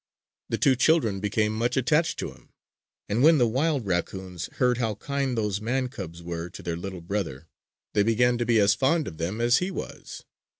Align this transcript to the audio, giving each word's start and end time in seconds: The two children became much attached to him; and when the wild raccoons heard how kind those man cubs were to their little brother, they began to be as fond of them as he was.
The 0.49 0.57
two 0.57 0.75
children 0.75 1.19
became 1.19 1.53
much 1.55 1.77
attached 1.77 2.17
to 2.17 2.31
him; 2.31 2.49
and 3.07 3.21
when 3.21 3.37
the 3.37 3.45
wild 3.45 3.85
raccoons 3.85 4.47
heard 4.53 4.79
how 4.79 4.95
kind 4.95 5.37
those 5.37 5.61
man 5.61 5.89
cubs 5.89 6.23
were 6.23 6.49
to 6.49 6.63
their 6.63 6.75
little 6.75 7.01
brother, 7.01 7.45
they 7.93 8.01
began 8.01 8.39
to 8.39 8.45
be 8.47 8.59
as 8.59 8.73
fond 8.73 9.07
of 9.07 9.19
them 9.19 9.39
as 9.39 9.59
he 9.59 9.69
was. 9.69 10.25